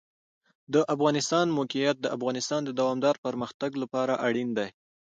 د 0.73 0.75
افغانستان 0.95 1.45
د 1.47 1.51
موقعیت 1.59 1.97
د 2.01 2.07
افغانستان 2.17 2.61
د 2.65 2.69
دوامداره 2.79 3.23
پرمختګ 3.25 3.71
لپاره 3.81 4.13
اړین 4.27 4.49
دي. 4.57 4.67